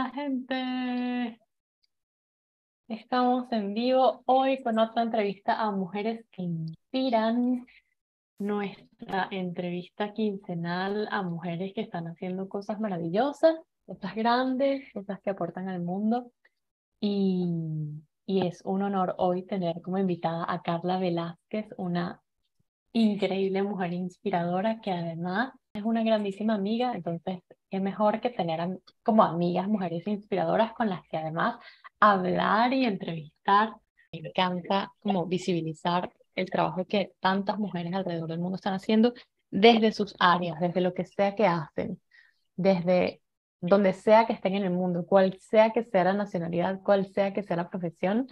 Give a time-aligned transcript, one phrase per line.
[0.00, 1.38] Hola gente,
[2.88, 7.66] estamos en vivo hoy con otra entrevista a mujeres que inspiran,
[8.38, 15.68] nuestra entrevista quincenal a mujeres que están haciendo cosas maravillosas, cosas grandes, cosas que aportan
[15.68, 16.32] al mundo.
[16.98, 17.44] Y,
[18.24, 22.22] y es un honor hoy tener como invitada a Carla Velázquez, una
[22.94, 27.40] increíble mujer inspiradora que además es una grandísima amiga, entonces
[27.70, 31.56] es mejor que tener como amigas mujeres inspiradoras con las que además
[32.00, 33.74] hablar y entrevistar.
[34.12, 39.14] Me encanta como visibilizar el trabajo que tantas mujeres alrededor del mundo están haciendo
[39.50, 42.00] desde sus áreas, desde lo que sea que hacen,
[42.56, 43.20] desde
[43.60, 47.32] donde sea que estén en el mundo, cual sea que sea la nacionalidad, cual sea
[47.32, 48.26] que sea la profesión,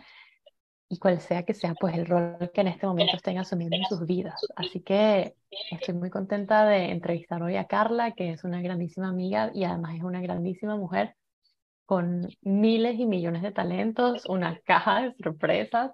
[0.89, 3.85] y cual sea que sea pues el rol que en este momento estén asumiendo en
[3.85, 4.41] sus vidas.
[4.57, 5.35] Así que
[5.71, 9.97] estoy muy contenta de entrevistar hoy a Carla, que es una grandísima amiga y además
[9.97, 11.15] es una grandísima mujer
[11.85, 15.93] con miles y millones de talentos, una caja de sorpresas,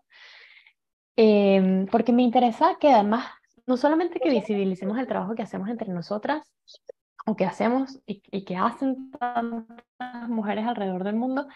[1.17, 3.27] em, porque me interesa que además
[3.67, 6.42] no solamente que visibilicemos el trabajo que hacemos entre nosotras,
[7.27, 11.47] o que hacemos y, y que hacen tantas mujeres alrededor del mundo,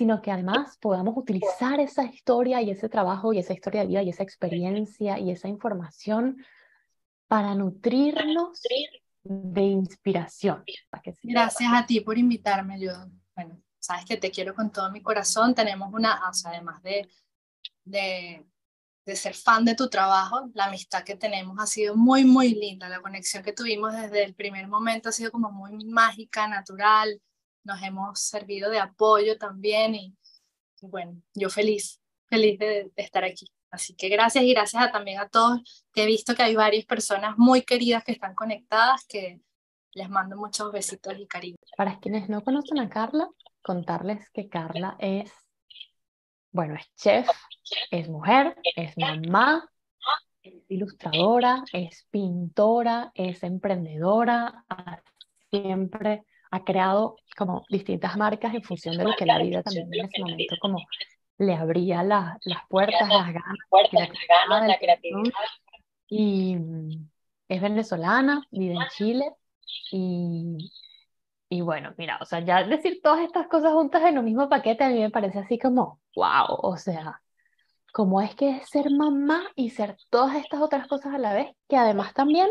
[0.00, 4.02] sino que además podamos utilizar esa historia y ese trabajo y esa historia de vida
[4.02, 6.42] y esa experiencia y esa información
[7.28, 8.62] para nutrirnos
[9.22, 10.64] de inspiración.
[11.22, 12.80] Gracias a ti por invitarme.
[12.80, 12.92] Yo,
[13.36, 15.54] bueno, sabes que te quiero con todo mi corazón.
[15.54, 17.06] Tenemos una, o sea, además de,
[17.84, 18.46] de,
[19.04, 22.88] de ser fan de tu trabajo, la amistad que tenemos ha sido muy, muy linda.
[22.88, 27.20] La conexión que tuvimos desde el primer momento ha sido como muy mágica, natural
[27.64, 30.16] nos hemos servido de apoyo también y,
[30.82, 33.46] bueno, yo feliz, feliz de, estar aquí.
[33.70, 35.60] Así que gracias y gracias también a todos,
[35.94, 39.40] he visto que hay varias personas muy queridas que están conectadas, que
[39.92, 41.56] les mando muchos besitos y cariño.
[41.76, 43.28] Para quienes no conocen a Carla,
[43.62, 45.32] contarles que Carla es,
[46.50, 47.28] bueno, es chef,
[47.92, 49.68] es mujer, es mamá,
[50.42, 54.64] es ilustradora, es pintora, es emprendedora,
[55.50, 60.04] siempre ha creado como distintas marcas en función de lo que la vida también en
[60.06, 60.78] ese momento como
[61.38, 62.38] le abría las
[62.68, 65.32] puertas, las ganas, la creatividad.
[66.08, 66.56] Y
[67.48, 69.32] es venezolana, vive en Chile
[69.90, 70.70] y,
[71.48, 74.84] y bueno, mira, o sea, ya decir todas estas cosas juntas en un mismo paquete
[74.84, 77.22] a mí me parece así como, wow, o sea,
[77.92, 81.48] cómo es que es ser mamá y ser todas estas otras cosas a la vez,
[81.68, 82.50] que además también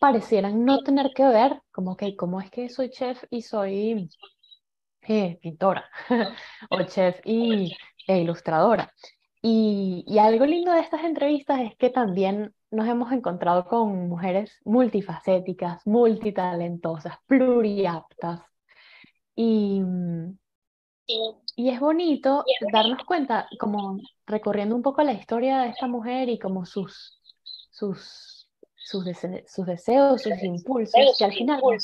[0.00, 4.08] parecieran no tener que ver, como que, ¿cómo es que soy chef y soy
[5.02, 5.84] eh, pintora?
[6.70, 7.72] o chef y
[8.08, 8.92] e ilustradora.
[9.42, 14.58] Y, y algo lindo de estas entrevistas es que también nos hemos encontrado con mujeres
[14.64, 18.40] multifacéticas, multitalentosas, pluriaptas.
[19.36, 19.82] Y,
[21.56, 26.38] y es bonito darnos cuenta, como recorriendo un poco la historia de esta mujer y
[26.38, 27.20] como sus,
[27.70, 28.39] sus,
[28.90, 29.04] sus,
[29.46, 31.78] sus deseos, sus impulsos, que al final no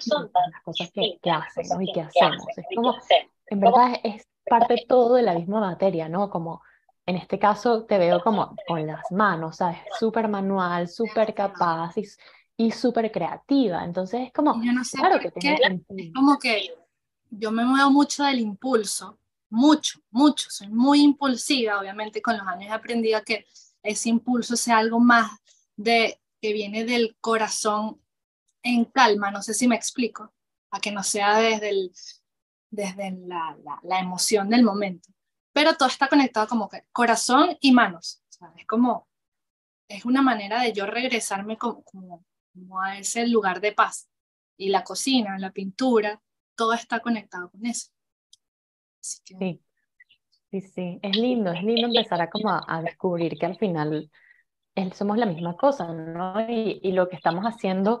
[0.00, 2.42] son, las cosas que, que hacen y que hacemos.
[2.56, 2.94] Es como,
[3.48, 6.30] en verdad es parte todo de la misma materia, ¿no?
[6.30, 6.62] Como
[7.04, 9.78] en este caso te veo como con las manos, ¿sabes?
[9.98, 12.04] Súper manual, súper capaz y,
[12.56, 13.84] y súper creativa.
[13.84, 16.70] Entonces es como, Yo no sé claro que es como que
[17.28, 19.18] yo me muevo mucho del impulso,
[19.50, 23.44] mucho, mucho, soy muy impulsiva, obviamente con los años he aprendido que
[23.82, 25.30] ese impulso sea algo más
[25.76, 28.00] de que viene del corazón
[28.62, 30.32] en calma, no sé si me explico,
[30.70, 31.92] a que no sea desde, el,
[32.70, 35.08] desde la, la, emoción del momento,
[35.52, 38.22] pero todo está conectado como que corazón y manos,
[38.56, 39.08] es como,
[39.88, 44.08] es una manera de yo regresarme como, como, como a ese lugar de paz,
[44.56, 46.20] y la cocina, la pintura,
[46.56, 47.90] todo está conectado con eso.
[49.00, 49.60] Sí,
[50.50, 54.10] sí, sí, es lindo, es lindo empezar a, como a, descubrir que al final
[54.94, 56.40] somos la misma cosa, ¿no?
[56.48, 58.00] Y, y, lo que estamos haciendo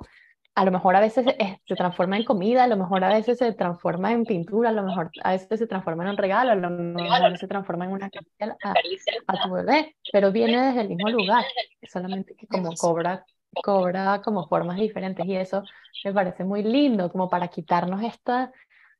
[0.54, 1.26] a lo mejor a veces
[1.66, 4.84] se transforma en comida, a lo mejor a veces se transforma en pintura, a lo
[4.84, 8.08] mejor a veces se transforma en un regalo, a lo mejor se transforma en una
[8.08, 8.74] caricia a,
[9.26, 11.44] a tu bebé, pero viene desde el mismo lugar,
[11.82, 13.24] solamente que como cobra
[13.62, 15.62] cobra como formas diferentes y eso
[16.04, 18.52] me parece muy lindo, como para quitarnos esta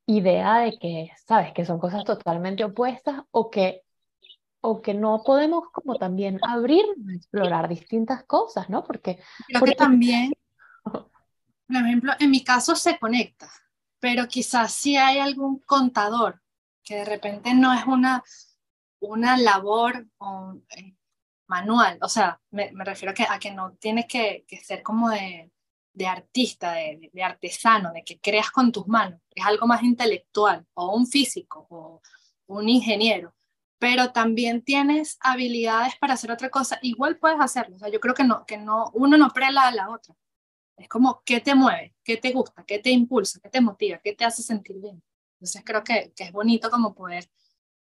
[0.06, 3.82] idea de que, sabes, que son cosas totalmente opuestas o que,
[4.66, 8.82] o que no podemos como también abrir a explorar distintas cosas, ¿no?
[8.82, 10.32] Porque, Creo que también,
[10.84, 11.06] por
[11.68, 13.48] ejemplo, en mi caso se conecta,
[14.00, 16.42] pero quizás si hay algún contador
[16.82, 18.24] que de repente no es una,
[18.98, 20.96] una labor o, eh,
[21.46, 24.82] manual, o sea, me, me refiero a que, a que no tiene que, que, ser
[24.82, 25.52] como de,
[25.92, 30.66] de artista, de, de, artesano, de que creas con tus manos, es algo más intelectual,
[30.74, 32.00] o un físico, o
[32.48, 33.35] un ingeniero,
[33.78, 37.76] pero también tienes habilidades para hacer otra cosa, igual puedes hacerlo.
[37.76, 40.14] O sea, yo creo que no, que no, uno no prela a la otra.
[40.76, 41.94] Es como, ¿qué te mueve?
[42.04, 42.64] ¿Qué te gusta?
[42.66, 43.40] ¿Qué te impulsa?
[43.42, 43.98] ¿Qué te motiva?
[44.02, 45.02] ¿Qué te hace sentir bien?
[45.34, 47.28] Entonces creo que, que es bonito como poder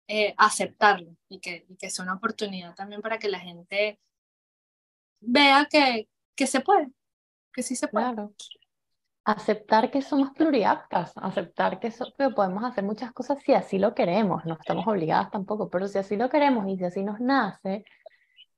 [0.09, 4.01] eh, aceptarlo y que, y que sea una oportunidad también para que la gente
[5.21, 6.91] vea que, que se puede,
[7.53, 8.15] que sí se puede.
[8.15, 8.35] Claro.
[9.25, 14.45] Aceptar que somos pluriaptas, aceptar que, que podemos hacer muchas cosas si así lo queremos,
[14.45, 17.85] no estamos obligadas tampoco, pero si así lo queremos y si así nos nace,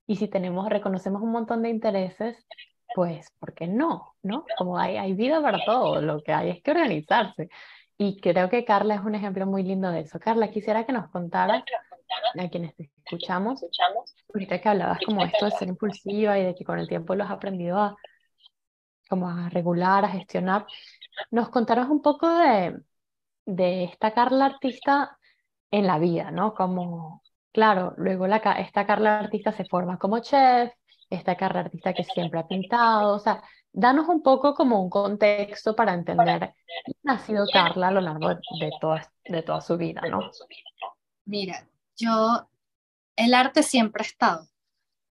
[0.07, 2.47] y si tenemos, reconocemos un montón de intereses,
[2.95, 4.15] pues, ¿por qué no?
[4.23, 4.45] ¿No?
[4.57, 7.49] Como hay, hay vida para todo, lo que hay es que organizarse.
[7.99, 10.19] Y creo que Carla es un ejemplo muy lindo de eso.
[10.21, 11.65] Carla, quisiera que nos contaras
[12.39, 13.65] a quienes te escuchamos,
[14.33, 17.25] ahorita que hablabas como esto de ser impulsiva y de que con el tiempo lo
[17.25, 17.97] has aprendido a,
[19.09, 20.67] como a regular, a gestionar,
[21.31, 22.81] nos contaras un poco de,
[23.47, 25.19] de esta Carla artista
[25.71, 26.55] en la vida, ¿no?
[26.55, 27.23] Como,
[27.53, 30.73] claro, luego la, esta Carla artista se forma como chef,
[31.09, 33.43] esta Carla artista que siempre ha pintado, o sea,
[33.73, 36.55] danos un poco como un contexto para entender
[36.85, 40.21] quién ha sido Carla a lo largo de, toda, de toda su vida, ¿no?
[41.25, 42.49] Mira, yo,
[43.17, 44.49] el arte siempre ha estado.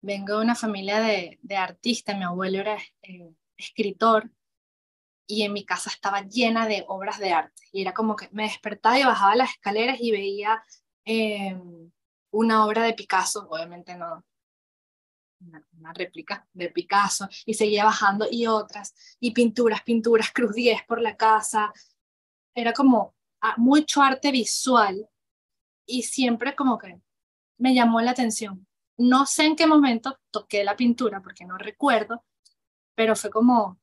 [0.02, 4.30] Vengo de una familia de, de artistas, mi abuelo era eh, escritor
[5.26, 7.62] y en mi casa estaba llena de obras de arte.
[7.72, 10.62] Y era como que me despertaba y bajaba las escaleras y veía
[11.04, 11.56] eh,
[12.32, 14.24] una obra de Picasso, obviamente no,
[15.40, 21.00] una, réplica de Picasso, y seguía bajando, y otras, y pinturas, pinturas, Cruz 10 por
[21.00, 21.72] la casa.
[22.54, 25.08] Era como ah, mucho arte visual,
[25.86, 27.00] y siempre como que
[27.58, 28.66] me llamó la atención.
[28.96, 32.24] No sé en qué momento toqué la pintura, porque no recuerdo,
[33.00, 33.80] pero fue como,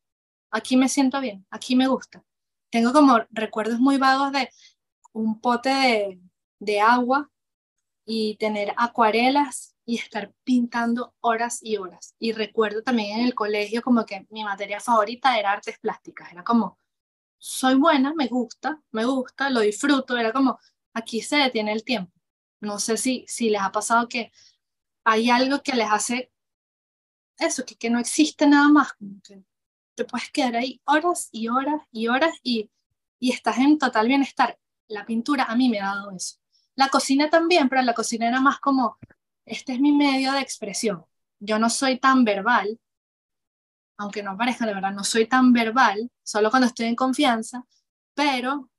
[0.52, 2.24] aquí me siento bien, aquí me gusta.
[2.70, 4.48] Tengo como recuerdos muy vagos de
[5.12, 6.22] un pote de,
[6.60, 7.32] de agua
[8.06, 12.14] y tener acuarelas y estar pintando horas y horas.
[12.20, 16.32] Y recuerdo también en el colegio como que mi materia favorita era artes plásticas.
[16.32, 16.78] Era como,
[17.40, 20.16] soy buena, me gusta, me gusta, lo disfruto.
[20.16, 20.60] Era como,
[20.94, 22.14] aquí se detiene el tiempo.
[22.62, 24.32] No sé si, si les ha pasado que
[25.04, 26.32] hay algo que les hace
[27.40, 28.94] eso, que, no existe nada más.
[29.24, 29.44] que
[29.96, 32.70] te puedes quedar ahí horas y horas y horas y,
[33.20, 34.58] y estás en total bienestar.
[34.88, 36.38] La pintura a mí me ha dado eso.
[36.76, 38.98] La cocina también, pero la cocina era más como,
[39.46, 41.04] este es mi medio de expresión.
[41.40, 42.80] Yo no soy tan verbal,
[43.98, 47.66] aunque no parezca, de verdad, no soy tan verbal, solo cuando estoy en confianza,
[48.14, 48.70] pero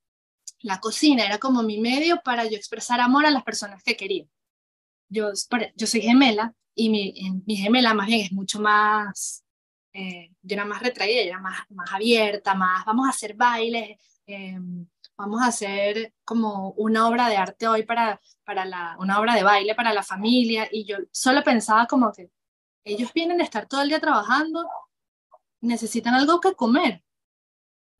[0.60, 4.26] la cocina era como mi medio para yo expresar amor a las personas que quería.
[5.08, 7.12] Yo soy gemela y mi,
[7.44, 9.44] mi gemela más bien es mucho más,
[9.92, 13.98] eh, yo era más retraída, yo era más, más abierta, más, vamos a hacer bailes,
[14.28, 14.56] eh,
[15.16, 19.42] vamos a hacer como una obra de arte hoy para, para la, una obra de
[19.42, 22.30] baile para la familia, y yo solo pensaba como que
[22.84, 24.64] ellos vienen a estar todo el día trabajando,
[25.60, 27.02] necesitan algo que comer.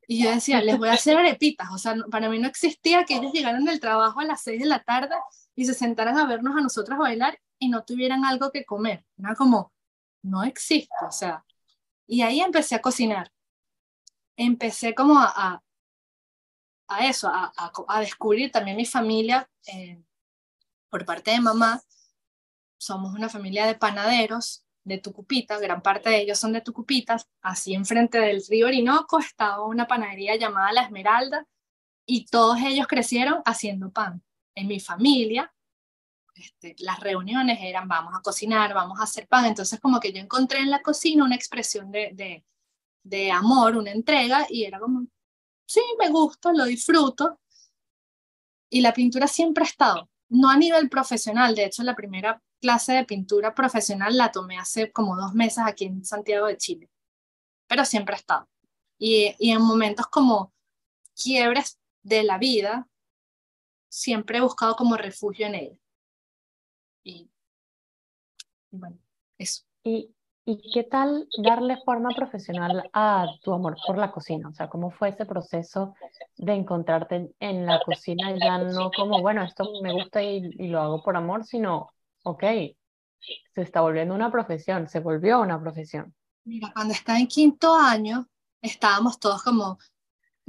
[0.07, 3.17] Y yo decía, les voy a hacer arepitas, o sea, para mí no existía que
[3.17, 5.15] ellos llegaran del trabajo a las seis de la tarde
[5.59, 9.03] y se sentaran a vernos a nosotras bailar y no tuvieran algo que comer.
[9.17, 9.73] Era como,
[10.21, 11.43] no existe, o sea.
[12.07, 13.29] Y ahí empecé a cocinar.
[14.37, 15.61] Empecé como a,
[16.87, 20.01] a eso, a, a, descubrir también mi familia eh,
[20.89, 21.81] por parte de mamá.
[22.77, 27.27] Somos una familia de panaderos de Tucupita, gran parte de ellos son de Tucupitas.
[27.41, 31.45] Así enfrente del río Orinoco estaba una panadería llamada La Esmeralda
[32.05, 34.23] y todos ellos crecieron haciendo pan.
[34.59, 35.51] En mi familia,
[36.35, 39.45] este, las reuniones eran vamos a cocinar, vamos a hacer pan.
[39.45, 42.45] Entonces como que yo encontré en la cocina una expresión de, de,
[43.03, 45.07] de amor, una entrega y era como,
[45.65, 47.39] sí, me gusta, lo disfruto.
[48.69, 52.93] Y la pintura siempre ha estado, no a nivel profesional, de hecho la primera clase
[52.93, 56.89] de pintura profesional la tomé hace como dos meses aquí en Santiago de Chile,
[57.67, 58.47] pero siempre ha estado.
[58.99, 60.53] Y, y en momentos como
[61.15, 62.88] quiebres de la vida,
[63.89, 65.77] siempre he buscado como refugio en ella.
[67.03, 67.29] Y,
[68.71, 68.97] bueno,
[69.37, 69.63] eso.
[69.83, 70.13] Y,
[70.51, 74.49] ¿Y qué tal darle forma profesional a tu amor por la cocina?
[74.49, 75.93] O sea, ¿cómo fue ese proceso
[76.37, 81.03] de encontrarte en la cocina ya no como, bueno, esto me gusta y, lo hago
[81.03, 81.91] por amor, sino,
[82.23, 82.43] ok,
[83.53, 86.15] se está volviendo una profesión, se volvió una profesión?
[86.45, 88.27] Mira, cuando estaba en quinto año,
[88.59, 89.77] estábamos todos como,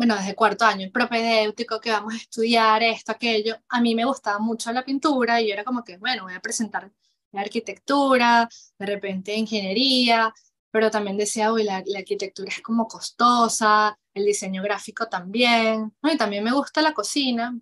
[0.00, 3.56] bueno, desde cuarto año, el propedéutico, que vamos a estudiar esto, aquello.
[3.68, 6.40] A mí me gustaba mucho la pintura y yo era como que, bueno, voy a
[6.40, 6.90] presentar
[7.30, 10.32] de arquitectura, de repente ingeniería,
[10.70, 16.44] pero también decía, uy, la, arquitectura es como costosa, el diseño gráfico también, y también
[16.44, 17.54] me gusta la cocina,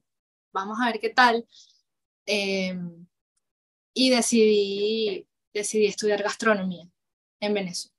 [0.52, 1.45] vamos a ver qué tal.
[2.25, 3.04] Em,
[3.95, 6.88] y decidí, decidí estudiar gastronomía
[7.40, 7.97] en Venezuela.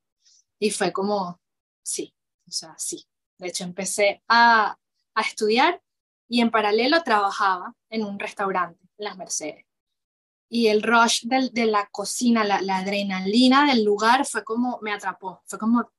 [0.60, 1.42] Y fue como,
[1.84, 2.14] sí,
[2.48, 3.06] o sea, sí.
[3.40, 4.78] De hecho, empecé a,
[5.16, 5.82] a estudiar
[6.28, 9.66] y en paralelo trabajaba en un restaurante, en Las Mercedes.
[10.48, 15.42] Y el rush de la cocina, la, la, adrenalina del lugar fue como, me atrapó,
[15.46, 15.92] fue como,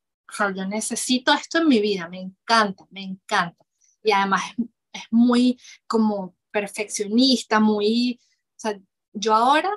[0.54, 3.64] yo necesito esto en mi vida, me encanta, me encanta.
[4.02, 8.20] Y además es, es muy como perfeccionista, muy,
[8.56, 8.78] o sea,
[9.12, 9.70] yo ahora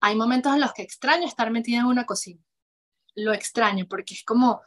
[0.00, 2.42] hay momentos en los que extraño estar metida en una cocina.
[3.14, 4.60] Lo extraño porque es como,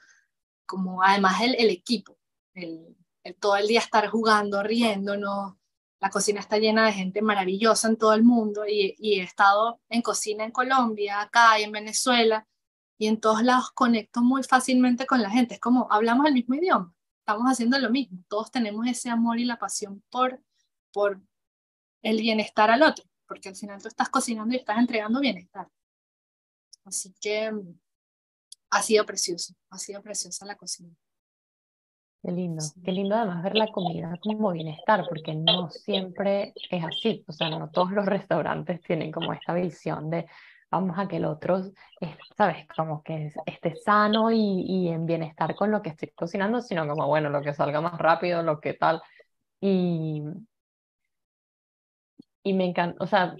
[0.65, 2.17] como además el, el equipo,
[3.39, 5.55] todo el día estar jugando, riéndonos.
[5.99, 9.79] La cocina está llena de gente maravillosa en todo el mundo y, y he estado
[9.89, 12.45] en cocina en Colombia, acá y en Venezuela
[12.97, 15.55] y en todos lados conecto muy fácilmente con la gente.
[15.55, 18.23] Es como hablamos el mismo idioma, estamos haciendo lo mismo.
[18.27, 20.41] Todos tenemos ese amor y la pasión por,
[20.91, 21.21] por
[22.01, 25.67] el bienestar al otro porque al final tú estás cocinando y estás entregando bienestar.
[26.85, 27.79] Así que mm,
[28.69, 30.95] ha sido precioso, ha sido preciosa la cocina.
[32.23, 37.21] Qué lindo, qué lindo además ver la comida como bienestar, porque no siempre es así,
[37.27, 40.25] o sea, no todos los restaurantes tienen como esta visión de
[40.71, 41.61] vamos a que el otro,
[42.37, 46.87] sabes, como que esté sano y, y en bienestar con lo que estoy cocinando, sino
[46.87, 49.01] como, bueno, lo que salga más rápido, lo que tal.
[49.61, 50.23] Y,
[52.43, 53.35] y me encanta, o sea,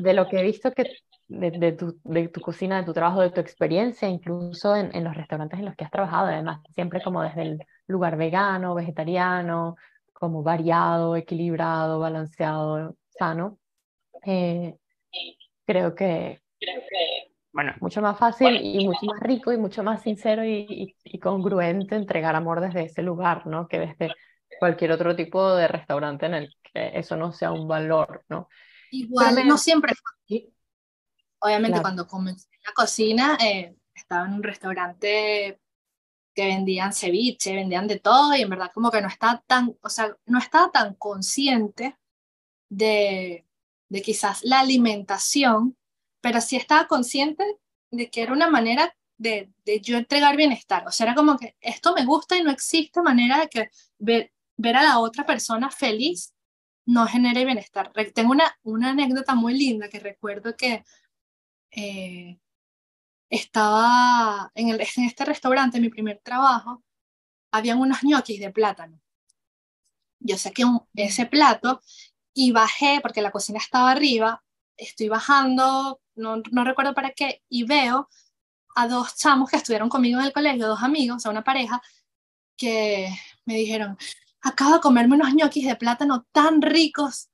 [0.00, 0.84] de lo que he visto que
[1.30, 5.04] de, de, tu, de tu cocina, de tu trabajo, de tu experiencia, incluso en, en,
[5.04, 9.76] los restaurantes en los que has trabajado, además, siempre como desde el lugar vegano, vegetariano,
[10.12, 13.58] como variado, equilibrado, balanceado, sano,
[14.26, 14.76] eh,
[15.64, 16.42] creo que,
[17.52, 21.18] bueno, mucho más fácil y mucho más rico y mucho más sincero y, y, y
[21.20, 23.68] congruente entregar amor desde ese lugar, ¿no?
[23.68, 24.14] Que desde
[24.58, 28.48] cualquier otro tipo de restaurante en el que eso no sea un valor, ¿no?
[28.90, 30.19] Igual, no siempre fue
[31.40, 35.60] Obviamente cuando comencé en la cocina, eh, estaba en un restaurante
[36.34, 39.88] que vendían ceviche, vendían de todo y en verdad como que no estaba tan, o
[39.88, 41.96] sea, no estaba tan consciente
[42.68, 43.46] de,
[43.88, 45.76] de quizás la alimentación,
[46.20, 47.44] pero sí estaba consciente
[47.90, 50.86] de que era una manera de, de, yo entregar bienestar.
[50.86, 54.32] O sea, era como que esto me gusta y no existe manera de que ver,
[54.56, 56.32] ver a la otra persona feliz
[56.86, 57.92] no genere bienestar.
[58.14, 60.84] Tengo una, una anécdota muy linda que recuerdo que
[61.70, 62.38] eh,
[63.30, 66.82] estaba en, el, en este restaurante, mi primer trabajo,
[67.52, 69.00] habían unos ñoquis de plátano.
[70.20, 71.80] Yo saqué un, ese plato
[72.34, 74.44] y bajé, porque la cocina estaba arriba,
[74.76, 78.08] estoy bajando, no, no recuerdo para qué, y veo
[78.76, 81.82] a dos chamos que estuvieron conmigo en el colegio, dos amigos, o sea, una pareja,
[82.56, 83.08] que
[83.46, 83.96] me dijeron,
[84.42, 87.30] acabo de comerme unos ñoquis de plátano tan ricos.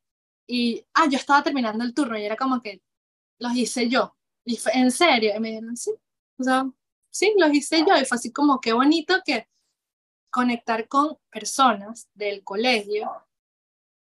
[0.47, 2.83] Y, ah, yo estaba terminando el turno y era como que
[3.39, 4.16] los hice yo.
[4.47, 5.91] Y fue, en serio, y me dijeron, sí,
[6.39, 6.71] o sea,
[7.11, 7.97] sí, los hice yo.
[8.01, 9.49] Y fue así como, qué bonito que
[10.31, 13.11] conectar con personas del colegio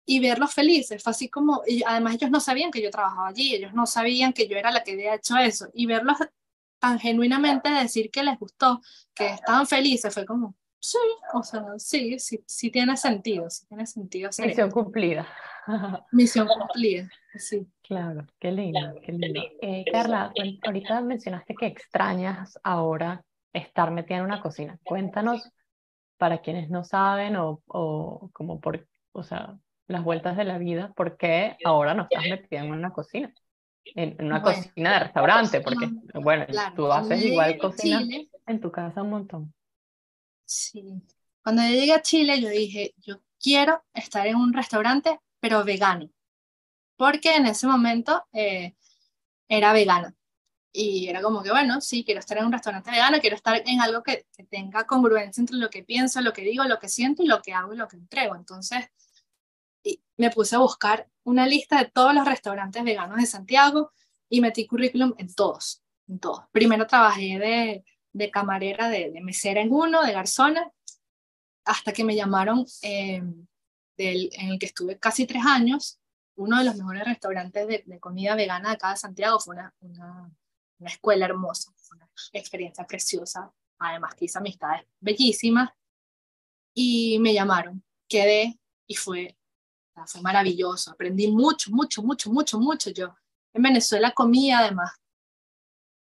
[0.05, 1.03] y verlos felices.
[1.03, 4.33] Fue así como, y además ellos no sabían que yo trabajaba allí, ellos no sabían
[4.33, 5.69] que yo era la que había hecho eso.
[5.75, 6.17] Y verlos
[6.81, 8.81] tan genuinamente decir que les gustó,
[9.15, 10.99] que estaban felices, fue como, Sí,
[11.35, 14.31] o sea, sí, sí, sí tiene sentido, sí tiene sentido.
[14.39, 15.29] Misión cumplida.
[16.11, 17.67] Misión cumplida, sí.
[17.91, 19.43] Claro, qué lindo, qué lindo.
[19.61, 20.33] Eh, Carla,
[20.65, 24.79] ahorita mencionaste que extrañas ahora estar metida en una cocina.
[24.85, 25.51] Cuéntanos,
[26.17, 30.93] para quienes no saben o, o como por, o sea, las vueltas de la vida,
[30.95, 33.35] ¿por qué ahora no estás metida en una cocina?
[33.85, 38.03] En, una cocina de restaurante, porque, bueno, tú haces igual cocina
[38.47, 39.53] en tu casa un montón.
[40.45, 41.03] Sí.
[41.43, 46.09] Cuando yo llegué a Chile, yo dije, yo quiero estar en un restaurante, pero vegano.
[47.01, 48.75] Porque en ese momento eh,
[49.49, 50.15] era vegana.
[50.71, 53.81] Y era como que, bueno, sí, quiero estar en un restaurante vegano, quiero estar en
[53.81, 57.23] algo que, que tenga congruencia entre lo que pienso, lo que digo, lo que siento
[57.23, 58.37] y lo que hago y lo que entrego.
[58.37, 58.85] Entonces,
[59.83, 63.93] y me puse a buscar una lista de todos los restaurantes veganos de Santiago
[64.29, 66.43] y metí currículum en todos, en todos.
[66.53, 70.71] Primero trabajé de, camarera, de, de, mesera en uno, de garzona,
[71.65, 73.23] hasta que me llamaron eh,
[73.97, 76.00] en el que estuve casi tres años,
[76.41, 80.31] uno de los mejores restaurantes de, comida vegana de acá de Santiago, fue una, una,
[80.79, 85.71] una escuela hermosa, una experiencia preciosa, además que hice amistades bellísimas,
[86.75, 89.37] y me llamaron, quedé y fue,
[90.07, 92.91] fue maravilloso, aprendí mucho, mucho, mucho, mucho, mucho.
[92.91, 93.15] Yo
[93.53, 94.93] en Venezuela comía además,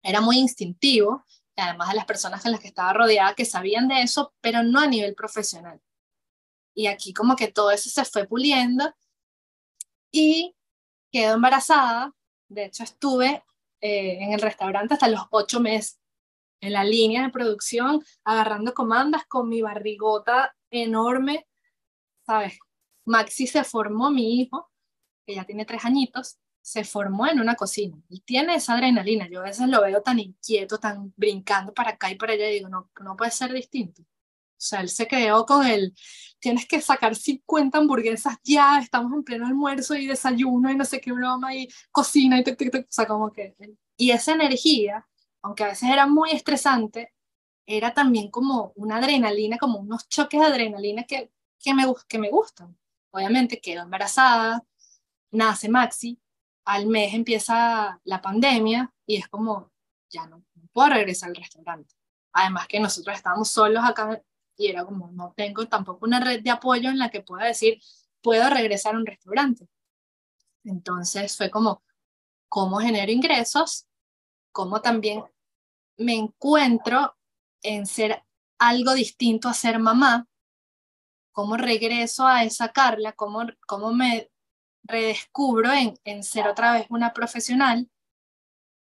[0.02, 4.02] era muy instintivo, además de las personas con las que estaba rodeada que sabían de
[4.02, 5.80] eso, pero no a nivel profesional.
[6.74, 8.92] Y aquí como que todo eso se fue puliendo
[10.16, 10.56] y
[11.12, 12.12] quedó embarazada.
[12.48, 13.44] De hecho, estuve
[13.80, 16.00] eh, en el restaurante hasta los ocho meses,
[16.60, 21.46] en la línea de producción, agarrando comandas con mi barrigota enorme,
[22.24, 22.58] ¿sabes?
[23.04, 24.70] Maxi se formó, mi hijo,
[25.26, 29.28] que ya tiene tres añitos, se formó en una cocina y tiene esa adrenalina.
[29.28, 32.54] Yo a veces lo veo tan inquieto, tan brincando para acá y para allá y
[32.54, 34.02] digo, no, no puede ser distinto.
[34.56, 35.94] O sea, él se creó con el,
[36.38, 41.00] tienes que sacar 50 hamburguesas ya, estamos en pleno almuerzo y desayuno y no sé
[41.00, 43.54] qué broma y cocina y te, te, o sea, como que...
[43.96, 45.06] Y esa energía,
[45.42, 47.12] aunque a veces era muy estresante,
[47.66, 52.30] era también como una adrenalina, como unos choques de adrenalina que, que, me, que me
[52.30, 52.78] gustan.
[53.10, 54.64] Obviamente quedo embarazada,
[55.30, 56.20] nace Maxi,
[56.64, 59.72] al mes empieza la pandemia y es como,
[60.10, 61.94] ya no, puedo regresar al restaurante.
[62.32, 64.22] Además que nosotros estábamos solos acá
[64.56, 67.80] y era como, no tengo tampoco una red de apoyo en la que pueda decir,
[68.22, 69.68] puedo regresar a un restaurante.
[70.64, 71.82] Entonces fue como,
[72.48, 73.86] ¿cómo genero ingresos?
[74.52, 75.22] ¿Cómo también
[75.98, 77.16] me encuentro
[77.62, 78.22] en ser
[78.58, 80.26] algo distinto a ser mamá?
[81.32, 83.12] ¿Cómo regreso a esa Carla?
[83.12, 84.30] ¿Cómo, cómo me
[84.82, 87.90] redescubro en, en ser otra vez una profesional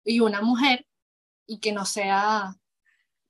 [0.04, 0.88] y una mujer
[1.46, 2.56] y que no sea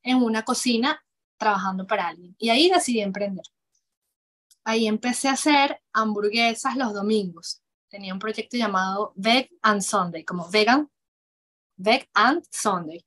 [0.03, 1.03] en una cocina
[1.41, 2.35] trabajando para alguien.
[2.37, 3.45] Y ahí decidí emprender.
[4.63, 7.63] Ahí empecé a hacer hamburguesas los domingos.
[7.89, 10.89] Tenía un proyecto llamado Veg and Sunday, como vegan,
[11.75, 13.03] Veg and Sunday.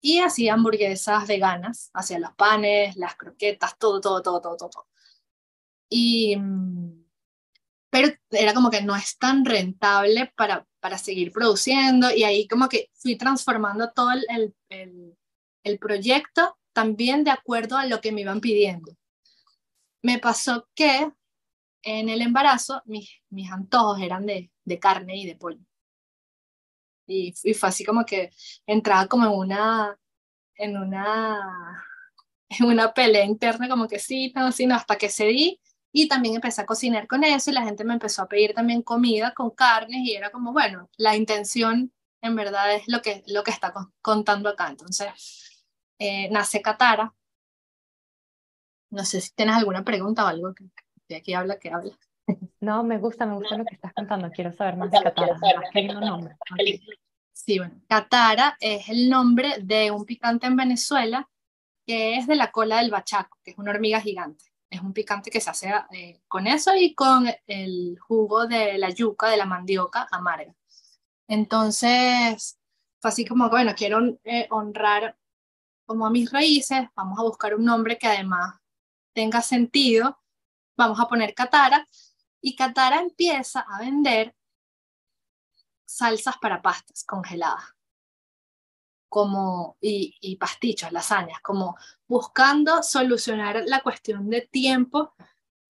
[0.00, 4.88] Y hacía hamburguesas veganas, hacía los panes, las croquetas, todo, todo, todo, todo, todo.
[5.88, 7.02] Y mm,
[7.92, 12.66] pero era como que no es tan rentable para, para seguir produciendo y ahí como
[12.66, 14.24] que fui transformando todo el,
[14.70, 15.14] el,
[15.62, 18.96] el, proyecto también de acuerdo a lo que me iban pidiendo.
[20.02, 21.10] Me pasó que
[21.82, 25.60] en el embarazo mis, mis antojos eran de, de carne y de pollo.
[27.06, 28.30] Y, y, fue así como que
[28.66, 29.98] entraba como en una,
[30.56, 31.84] en una,
[32.48, 35.60] en una pelea interna, como que sí, no, sí, no, hasta que cedí
[35.92, 38.82] y también empecé a cocinar con eso y la gente me empezó a pedir también
[38.82, 41.92] comida con carnes y era como, bueno, la intención
[42.22, 44.68] en verdad es lo que, lo que está contando acá.
[44.68, 45.41] Entonces,
[45.98, 47.14] eh, nace Catara.
[48.90, 50.64] No sé si tienes alguna pregunta o algo que
[51.08, 51.96] de aquí habla, que habla.
[52.60, 54.30] No, me gusta, me gusta lo que estás contando.
[54.30, 55.36] Quiero saber más de Catara.
[56.00, 56.36] nombre.
[57.32, 61.28] Sí, bueno, Catara es el nombre de un picante en Venezuela
[61.84, 65.30] que es de la cola del bachaco, que es una hormiga gigante es un picante
[65.30, 69.44] que se hace eh, con eso y con el jugo de la yuca, de la
[69.44, 70.54] mandioca amarga.
[71.28, 72.58] Entonces,
[72.98, 75.16] fue así como, bueno, quiero eh, honrar
[75.84, 78.56] como a mis raíces, vamos a buscar un nombre que además
[79.12, 80.18] tenga sentido,
[80.76, 81.86] vamos a poner Catara,
[82.40, 84.34] y Catara empieza a vender
[85.84, 87.74] salsas para pastas congeladas
[89.12, 91.76] como, y, y pastichos, lasañas, como
[92.08, 95.12] buscando solucionar la cuestión de tiempo,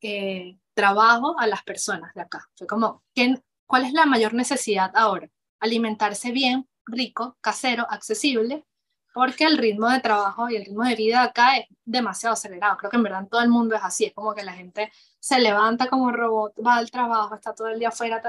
[0.00, 2.48] eh, trabajo a las personas de acá.
[2.56, 5.28] Fue como, ¿qué, ¿cuál es la mayor necesidad ahora?
[5.58, 8.64] Alimentarse bien, rico, casero, accesible,
[9.12, 12.76] porque el ritmo de trabajo y el ritmo de vida acá es demasiado acelerado.
[12.78, 15.38] Creo que en verdad todo el mundo es así, es como que la gente se
[15.38, 18.22] levanta como robot, va al trabajo, está todo el día afuera,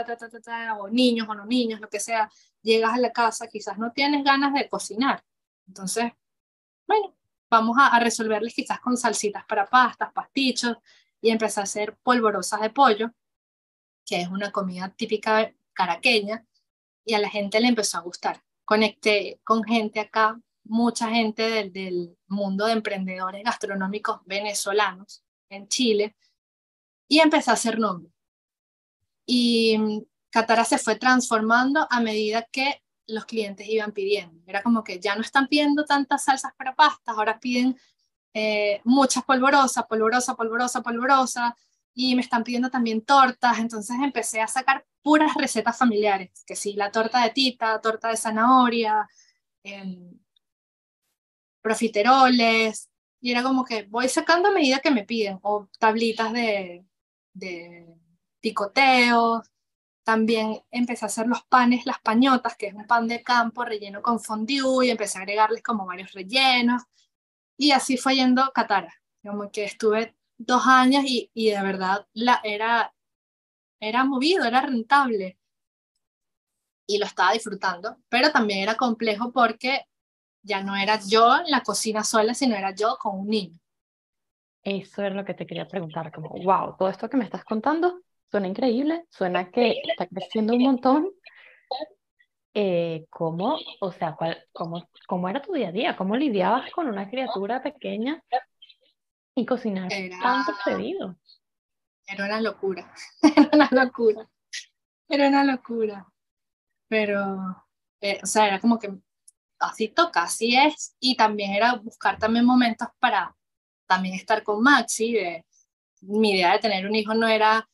[0.80, 2.30] o niños o no niños, lo que sea,
[2.62, 5.24] llegas a la casa, quizás no tienes ganas de cocinar.
[5.67, 6.12] Entonces,
[6.88, 7.15] bueno,
[7.50, 10.78] vamos a, resolverles quizás con salsitas para pastas, pastichos,
[11.22, 13.12] y empecé a hacer polvorosas de pollo,
[14.06, 16.46] que es una comida típica caraqueña,
[17.06, 18.43] y a la gente le empezó a gustar.
[18.65, 26.15] Conecté con gente acá, mucha gente del, mundo de emprendedores gastronómicos venezolanos en Chile,
[27.08, 28.12] y empecé a hacer nombre.
[29.26, 34.41] Y Catara se fue transformando a medida que los clientes iban pidiendo.
[34.47, 37.78] Era como que ya no están pidiendo tantas salsas para pastas, ahora piden
[38.34, 41.56] eh, muchas polvorosas, polvorosa, polvorosa, polvorosa,
[41.93, 46.73] y me están pidiendo también tortas, entonces empecé a sacar puras recetas familiares, que sí,
[46.73, 49.08] la torta de tita, torta de zanahoria,
[49.63, 50.19] em,
[51.63, 56.86] profiteroles, y era como que voy sacando a medida que me piden, o tablitas de,
[57.34, 57.88] de
[58.41, 59.49] picoteos,
[60.04, 64.02] también empecé a hacer los panes, las pañotas, que es un pan de campo relleno
[64.02, 66.84] con fondue, y empecé a agregarles como varios rellenos.
[67.58, 68.93] Y así fue yendo Catara.
[69.23, 72.93] Como que estuve dos años y, y de verdad la, era,
[73.80, 75.39] era movido, era rentable.
[76.86, 79.88] Y lo estaba disfrutando, pero también era complejo porque
[80.43, 83.58] ya no era yo en la cocina sola, sino era yo con un niño.
[84.62, 88.01] Eso es lo que te quería preguntar, como, wow, todo esto que me estás contando
[88.29, 91.10] suena increíble, suena que está creciendo un montón.
[92.53, 95.95] Eh, ¿cómo, o sea, cuál, cómo, cómo era tu día a día?
[95.95, 98.23] ¿Cómo lidiabas con una criatura pequeña
[99.36, 101.15] y cocinar Era, tantos pedidos?
[102.06, 104.29] era una locura, era una locura,
[105.10, 106.06] era una locura.
[106.88, 107.65] Pero,
[108.01, 108.93] eh, o sea, era como que
[109.63, 110.95] así toca, así es.
[110.99, 113.36] Y también era buscar también momentos para
[113.88, 115.13] también estar con Maxi.
[115.13, 115.45] De,
[116.02, 117.67] mi idea de tener un hijo no era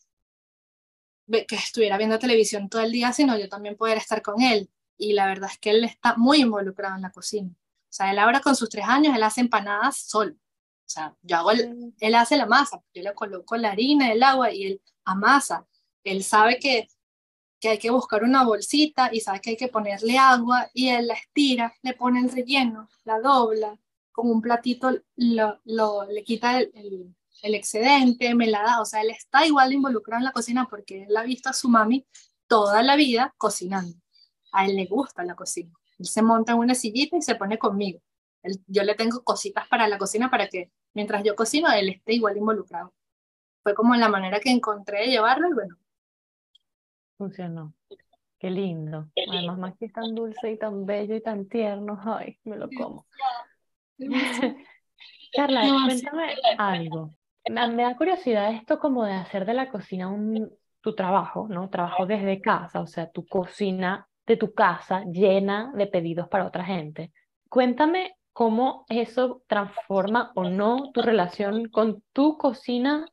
[1.27, 4.69] que estuviera viendo televisión todo el día, sino yo también poder estar con él.
[4.97, 7.49] Y la verdad es que él está muy involucrado en la cocina.
[7.51, 10.33] O sea, él ahora con sus tres años, él hace empanadas solo.
[10.33, 14.23] O sea, yo hago el, él hace la masa, yo le coloco la harina, el
[14.23, 15.67] agua y él amasa.
[16.03, 16.87] Él sabe que,
[17.59, 21.07] que hay que buscar una bolsita y sabe que hay que ponerle agua y él
[21.07, 23.77] la estira, le pone el relleno, la dobla,
[24.11, 28.81] con un platito lo, lo- le quita el, excedente, me la da.
[28.81, 31.69] O sea, él está igual involucrado en la cocina porque él ha visto a su
[31.69, 32.05] mami
[32.47, 33.95] toda la vida cocinando.
[34.51, 35.71] A él le gusta la cocina.
[35.99, 38.01] Él se monta en una sillita y se pone conmigo.
[38.67, 42.37] Yo le tengo cositas para la cocina para que mientras yo cocino, él esté igual
[42.37, 42.93] involucrado.
[43.63, 45.77] Fue como la manera que encontré de llevarlo y bueno,
[47.19, 47.73] Funcionó.
[48.39, 49.09] Qué lindo.
[49.29, 51.99] Además, Maxi es tan dulce y tan bello y tan tierno.
[52.05, 53.05] Ay, me lo como.
[55.33, 57.13] Carla, cuéntame algo.
[57.49, 61.69] Me, me da curiosidad esto como de hacer de la cocina un, tu trabajo, ¿no?
[61.69, 66.63] Trabajo desde casa, o sea, tu cocina de tu casa llena de pedidos para otra
[66.63, 67.11] gente.
[67.49, 73.05] Cuéntame cómo eso transforma o no tu relación con tu cocina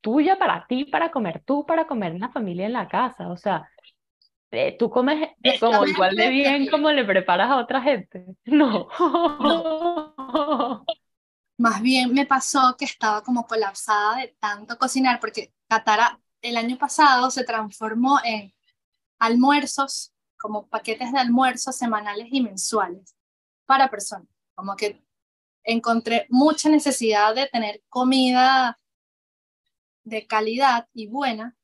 [0.00, 3.28] tuya para ti, para comer tú, para comer en la familia en la casa.
[3.28, 3.68] O sea,
[4.50, 5.30] eh, tú comes
[5.60, 8.24] como igual de bien como le preparas a otra gente.
[8.46, 8.88] No.
[11.58, 16.78] Más bien me pasó que estaba como colapsada de tanto cocinar porque Catara el año
[16.78, 18.54] pasado se transformó en
[19.18, 23.16] almuerzos, como paquetes de almuerzos semanales y mensuales
[23.66, 24.28] para personas.
[24.54, 25.02] Como que
[25.64, 28.78] encontré mucha necesidad de tener comida
[30.08, 31.56] de calidad y buena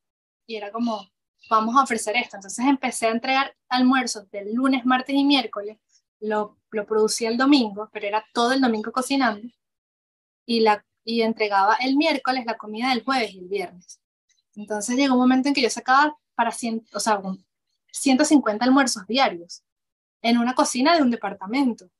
[0.47, 1.09] y era como,
[1.49, 2.37] vamos a ofrecer esto.
[2.37, 5.79] Entonces empecé a entregar almuerzos del lunes, martes y miércoles.
[6.21, 9.47] Lo, lo producía el domingo, pero era todo el domingo cocinando
[10.47, 14.01] y, la, y entregaba el miércoles la comida del jueves y el viernes.
[14.55, 17.21] Entonces llegó un momento en que yo sacaba para 100, o sea,
[17.93, 19.63] 150 almuerzos diarios
[20.23, 21.91] en una cocina de un departamento,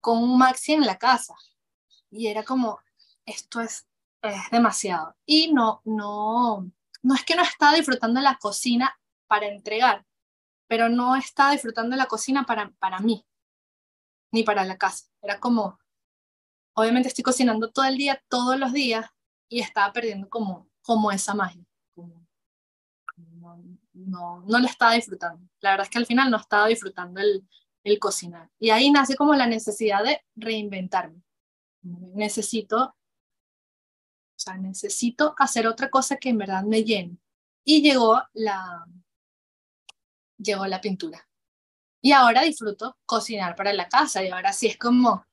[0.00, 1.34] con un maxi en la casa.
[2.10, 2.80] Y era como,
[3.24, 3.86] esto es,
[4.22, 5.16] es demasiado.
[5.26, 6.70] Y no, no,
[7.02, 10.04] no es que no estaba disfrutando la cocina para entregar,
[10.66, 13.26] pero no estaba disfrutando la cocina para, para mí,
[14.32, 15.06] ni para la casa.
[15.22, 15.78] Era como,
[16.74, 19.06] obviamente estoy cocinando todo el día, todos los días,
[19.48, 21.64] y estaba perdiendo como, como esa magia.
[21.94, 22.26] Como,
[23.16, 25.48] no, no, no lo estaba disfrutando.
[25.60, 27.46] La verdad es que al final no estaba disfrutando el,
[27.84, 28.50] el cocinar.
[28.58, 31.22] Y ahí nace como la necesidad de reinventarme.
[31.82, 32.94] Necesito,
[34.40, 37.18] o sea, necesito hacer otra cosa que en verdad me llene.
[37.62, 38.86] Y llegó la,
[40.38, 41.28] llegó la pintura.
[42.00, 44.24] Y ahora disfruto cocinar para la casa.
[44.24, 45.26] Y ahora sí es como,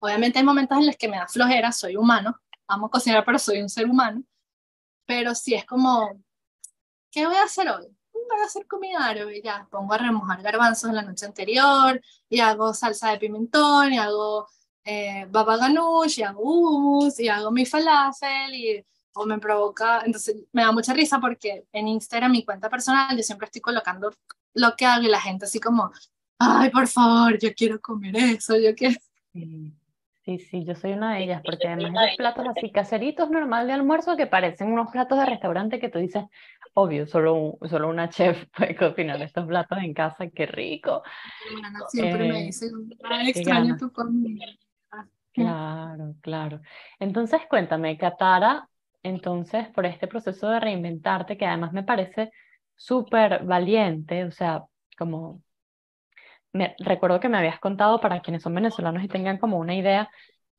[0.00, 3.62] obviamente hay momentos en los que me da flojera, soy humano, amo cocinar, pero soy
[3.62, 4.24] un ser humano.
[5.06, 6.20] Pero sí es como,
[7.12, 7.86] ¿qué voy a hacer hoy?
[8.12, 12.74] Voy a hacer comida árabe, ya pongo a remojar garbanzos la noche anterior, y hago
[12.74, 14.48] salsa de pimentón, y hago
[14.90, 18.84] eh, baba ganoush, y hago hummus, y hago mi falafel, y
[19.20, 23.22] o me provoca, entonces me da mucha risa porque en Instagram, mi cuenta personal, yo
[23.22, 24.12] siempre estoy colocando
[24.54, 25.90] lo que hago y la gente así como,
[26.38, 28.94] ay, por favor, yo quiero comer eso, yo quiero...
[29.32, 29.72] Sí,
[30.24, 33.72] sí, sí, yo soy una de ellas, porque además esos platos así caseritos normal de
[33.72, 36.22] almuerzo que parecen unos platos de restaurante que tú dices,
[36.74, 41.02] obvio, solo, un- solo una chef puede cocinar estos platos en casa, qué rico.
[41.50, 42.70] Mi hermana siempre me Eh, dice,
[43.04, 44.44] ay, qué extraño tu comida.
[45.38, 46.60] Claro, claro.
[46.98, 48.68] Entonces, cuéntame, Katara,
[49.02, 52.30] entonces, por este proceso de reinventarte, que además me parece
[52.76, 54.64] súper valiente, o sea,
[54.96, 55.42] como
[56.52, 60.10] me, recuerdo que me habías contado para quienes son venezolanos y tengan como una idea,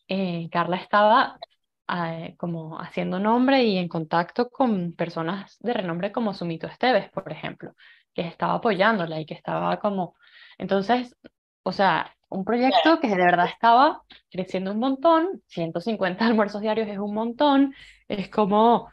[0.07, 1.39] eh, Carla estaba
[1.87, 7.31] eh, como haciendo nombre y en contacto con personas de renombre como Sumito Esteves, por
[7.31, 7.73] ejemplo,
[8.13, 10.15] que estaba apoyándola y que estaba como,
[10.57, 11.15] entonces,
[11.63, 16.97] o sea, un proyecto que de verdad estaba creciendo un montón, 150 almuerzos diarios es
[16.97, 17.73] un montón,
[18.07, 18.89] es como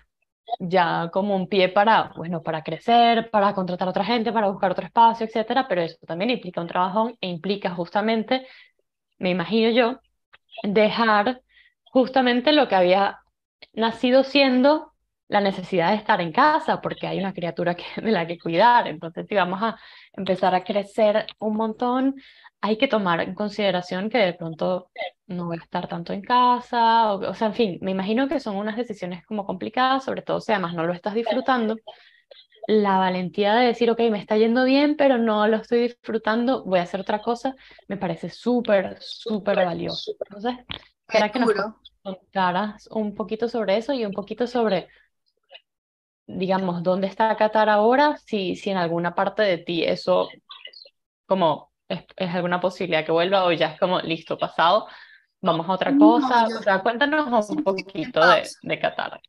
[0.61, 4.71] ya como un pie para, bueno, para crecer, para contratar a otra gente, para buscar
[4.71, 8.47] otro espacio, etcétera, pero eso también implica un trabajo e implica justamente,
[9.19, 10.01] me imagino yo,
[10.63, 11.43] dejar
[11.93, 13.21] justamente lo que había
[13.73, 14.93] nacido siendo
[15.29, 18.87] la necesidad de estar en casa, porque hay una criatura que, de la que cuidar.
[18.89, 19.77] Entonces, si vamos a
[20.13, 22.15] empezar a crecer un montón,
[22.61, 24.91] hay que tomar en consideración que de pronto
[25.27, 28.41] no voy a estar tanto en casa, o, o sea, en fin, me imagino que
[28.41, 31.77] son unas decisiones como complicadas, sobre todo si además no lo estás disfrutando.
[32.69, 36.81] La valentía de decir, ok, me está yendo bien, pero no lo estoy disfrutando, voy
[36.81, 37.55] a hacer otra cosa,
[37.87, 40.13] me parece súper, súper valioso.
[40.29, 40.57] Entonces,
[41.07, 41.53] para que nos
[42.03, 44.89] contaras un poquito sobre eso y un poquito sobre
[46.27, 50.29] digamos, dónde está Qatar ahora, si, si en alguna parte de ti eso
[51.27, 54.87] como es, alguna posibilidad que vuelva o ya es como listo, pasado,
[55.41, 56.47] vamos a otra cosa.
[56.47, 59.21] o sea, cuéntanos un poquito de, de Qatar.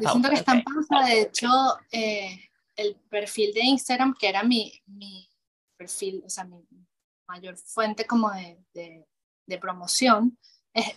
[0.00, 1.48] yo siento que está en pausa, de hecho,
[1.90, 5.28] eh, el perfil de Instagram, que era mi, mi
[5.76, 6.66] perfil, o sea, mi
[7.26, 9.06] mayor fuente como de, de,
[9.46, 10.38] de promoción,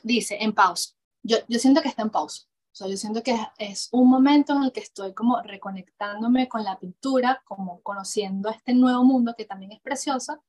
[0.03, 0.93] dice en pausa.
[1.23, 2.43] Yo, yo siento que está en pausa.
[2.75, 6.63] O sea, yo siento que es, un momento en el que estoy como reconectándome con
[6.65, 10.43] la pintura, como conociendo este nuevo mundo que también es precioso.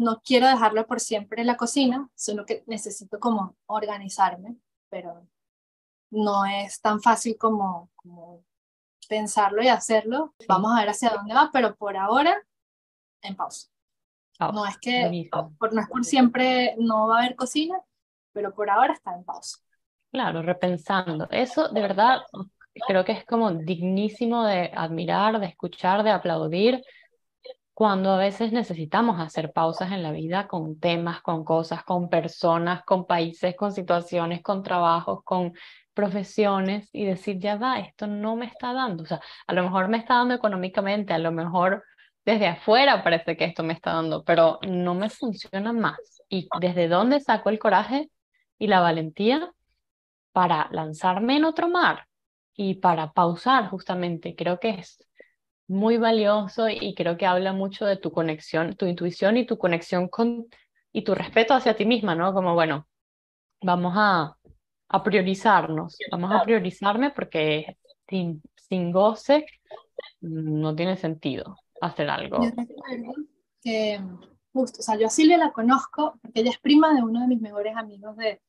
[0.00, 4.56] No quiero dejarlo por siempre en la cocina, sino que necesito como organizarme,
[4.88, 5.26] pero
[6.10, 8.42] no es tan fácil como, como
[9.10, 10.34] pensarlo y hacerlo.
[10.48, 12.34] Vamos a ver hacia dónde va, pero por ahora,
[13.20, 13.68] en pausa.
[14.38, 17.78] no es que, por, no es por siempre, no va a haber cocina,
[18.32, 19.58] pero por ahora está en pausa.
[20.10, 21.28] Claro, repensando.
[21.30, 22.22] Eso de verdad
[22.86, 26.82] creo que es como dignísimo de admirar, de escuchar, de aplaudir,
[27.80, 32.84] cuando a veces necesitamos hacer pausas en la vida con temas, con cosas, con personas,
[32.84, 35.54] con países, con situaciones, con trabajos, con
[35.94, 39.04] profesiones y decir, ya va, esto no me está dando.
[39.04, 41.82] O sea, a lo mejor me está dando económicamente, a lo mejor
[42.22, 46.22] desde afuera parece que esto me está dando, pero no me funciona más.
[46.28, 48.10] ¿Y desde dónde saco el coraje
[48.58, 49.50] y la valentía
[50.32, 52.08] para lanzarme en otro mar
[52.52, 54.36] y para pausar justamente.
[54.36, 55.02] Creo que es
[55.70, 60.08] muy valioso y creo que habla mucho de tu conexión, tu intuición y tu conexión
[60.08, 60.46] con
[60.92, 62.34] y tu respeto hacia ti misma, ¿no?
[62.34, 62.88] Como, bueno,
[63.62, 64.36] vamos a,
[64.88, 67.78] a priorizarnos, vamos a priorizarme porque
[68.08, 69.46] sin, sin goce
[70.20, 72.42] no tiene sentido hacer algo.
[72.42, 72.50] Yo
[73.62, 74.00] que
[74.52, 77.28] justo, o sea, yo a Silvia la conozco porque ella es prima de uno de
[77.28, 78.40] mis mejores amigos de,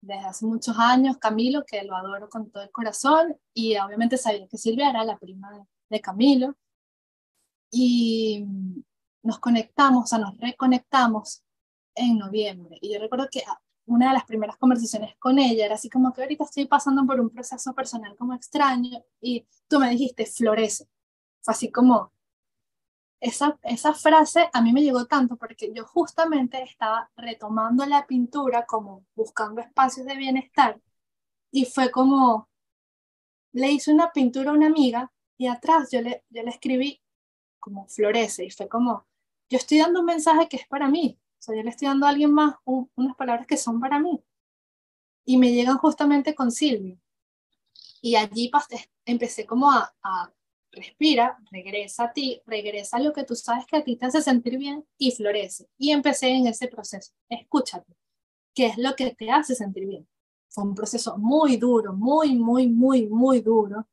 [0.00, 4.46] desde hace muchos años, Camilo, que lo adoro con todo el corazón, y obviamente sabía
[4.46, 5.50] que Silvia era la prima
[5.88, 6.54] de, Camilo,
[7.70, 8.44] y
[9.22, 11.42] nos conectamos, o sea, nos reconectamos
[11.94, 13.42] en noviembre, y yo recuerdo que
[13.86, 17.20] una de las primeras conversaciones con ella era así como que ahorita estoy pasando por
[17.20, 20.86] un proceso personal como extraño, y tú me dijiste, florece,
[21.42, 22.12] fue así como,
[23.20, 28.64] esa, esa frase a mí me llegó tanto porque yo justamente estaba retomando la pintura
[28.66, 30.80] como buscando espacios de bienestar
[31.50, 32.48] y fue como,
[33.52, 37.00] le hice una pintura a una amiga y atrás yo le, yo le escribí
[37.58, 39.06] como florece y fue como,
[39.48, 42.06] yo estoy dando un mensaje que es para mí, o sea, yo le estoy dando
[42.06, 44.22] a alguien más unas palabras que son para mí.
[45.24, 46.98] Y me llegan justamente con Silvia.
[48.00, 48.50] Y allí
[49.04, 50.32] empecé como a, a
[50.72, 54.22] respira, regresa a ti, regresa a lo que tú sabes que a ti te hace
[54.22, 55.68] sentir bien y florece.
[55.78, 57.12] Y empecé en ese proceso.
[57.28, 57.94] Escúchate,
[58.54, 60.08] ¿qué es lo que te hace sentir bien?
[60.48, 63.86] Fue un proceso muy duro, muy, muy, muy, muy duro.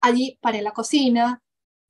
[0.00, 1.42] Allí paré la cocina,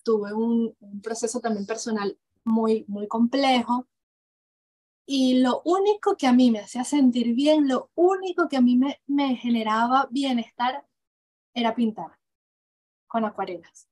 [0.02, 3.86] tuve un, proceso también personal muy, muy complejo.
[5.06, 8.76] Y lo único que a mí me hacía sentir bien, lo único que a mí
[8.76, 10.86] me, generaba bienestar
[11.54, 12.16] era pintar
[13.08, 13.90] con acuarelas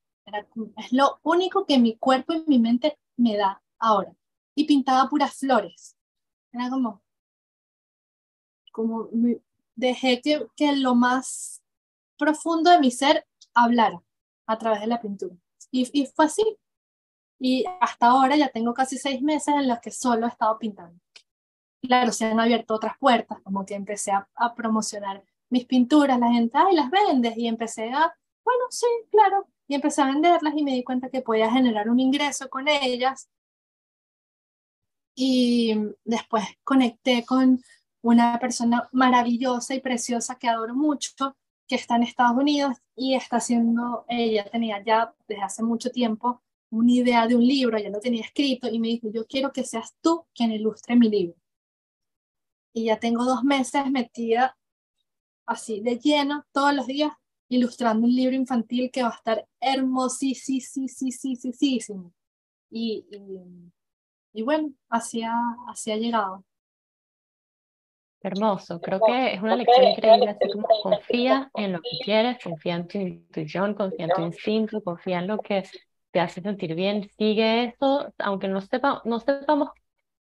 [0.77, 4.14] es lo único que mi cuerpo y mi mente me da ahora.
[4.55, 5.97] Y pintaba puras flores.
[6.53, 7.03] Era como,
[8.73, 9.09] como
[9.75, 10.21] dejé
[10.57, 11.62] que lo más
[12.16, 14.03] profundo de mi ser hablara
[14.47, 15.37] a través de la pintura.
[15.70, 16.59] Y, y fue así.
[17.40, 21.00] Y hasta ahora ya tengo casi seis meses en los que solo he estado pintando.
[21.81, 26.31] Claro, se han abierto otras puertas, como que empecé a, a promocionar mis pinturas, la
[26.31, 28.12] gente, ay, las vendes, y empecé a,
[28.44, 32.00] bueno, sí, claro, y empecé a venderlas y me di cuenta que podía generar un
[32.00, 33.28] ingreso con ellas.
[35.14, 37.62] Y después conecté con
[38.02, 41.37] una persona maravillosa y preciosa que adoro mucho,
[41.68, 46.42] que está en Estados Unidos y está haciendo, ella tenía ya desde hace mucho tiempo
[46.70, 49.64] una idea de un libro, ya lo tenía escrito y me dijo, yo quiero que
[49.64, 51.37] seas tú quien ilustre mi libro.
[52.72, 54.57] Y ya tengo dos meses metida
[55.46, 57.12] así de lleno todos los días
[57.48, 62.12] ilustrando un libro infantil que va a estar hermosísimo.
[62.70, 63.72] Y, y,
[64.33, 65.35] y bueno, así ha,
[65.68, 66.44] así ha llegado.
[68.20, 72.74] Hermoso, creo que es una lección increíble, así como confía en lo que quieres, confía
[72.74, 75.62] en tu intuición, confía en tu instinto, confía en lo que
[76.11, 79.68] te hace sentir bien, sigue eso, aunque no, sepa, no sepamos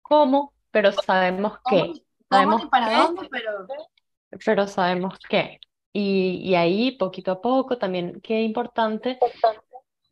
[0.02, 1.92] cómo, pero sabemos qué.
[2.28, 3.66] Sabemos para dónde, pero...
[4.44, 5.60] pero sabemos qué.
[5.92, 9.18] Y, y ahí, poquito a poco, también qué importante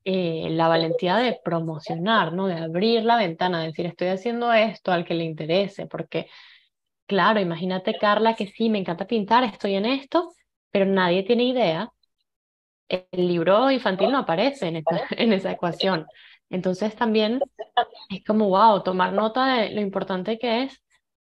[0.05, 2.47] eh, la valentía de promocionar, ¿no?
[2.47, 6.29] De abrir la ventana, de decir, estoy haciendo esto al que le interese, porque,
[7.12, 10.33] claro, imagínate, Carla, que sí, me encanta pintar, estoy en esto,
[10.70, 11.90] pero nadie tiene idea.
[12.88, 14.83] El libro infantil no aparece en,
[15.35, 16.07] esa ecuación.
[16.48, 17.40] Entonces también
[18.09, 20.83] es como, wow, tomar nota de lo importante que es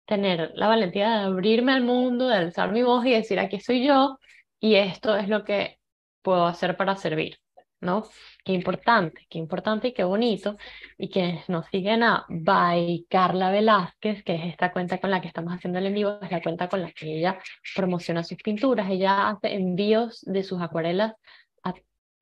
[0.07, 3.87] tener la valentía de abrirme al mundo, de alzar mi voz y decir, aquí soy
[3.87, 4.19] yo
[4.59, 5.79] y esto es lo que
[6.23, 7.39] puedo hacer para servir,
[7.87, 8.05] ¿no?
[8.45, 10.59] Qué importante, qué importante y qué bonito.
[10.99, 15.29] Y que nos siguen a By Carla Velázquez, que es esta cuenta con la que
[15.29, 17.39] estamos haciendo el envío, es la cuenta con la que ella
[17.75, 18.91] promociona sus pinturas.
[18.91, 21.15] Ella hace envíos de sus acuarelas